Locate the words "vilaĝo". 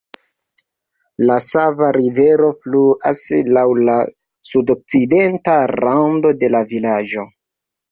6.75-7.31